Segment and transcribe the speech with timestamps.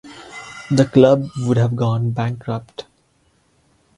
[0.71, 2.87] The club would have gone bankrupt.